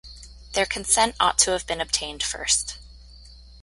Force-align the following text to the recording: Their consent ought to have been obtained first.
Their 0.53 0.65
consent 0.65 1.13
ought 1.19 1.37
to 1.37 1.51
have 1.51 1.67
been 1.67 1.79
obtained 1.79 2.23
first. 2.23 2.79